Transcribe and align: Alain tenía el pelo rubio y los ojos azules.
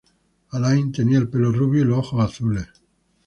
Alain 0.49 0.91
tenía 0.91 1.19
el 1.19 1.29
pelo 1.29 1.51
rubio 1.51 1.83
y 1.83 1.85
los 1.85 1.99
ojos 1.99 2.21
azules. 2.27 2.67